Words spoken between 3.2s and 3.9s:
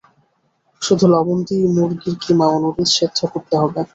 করতে হবে।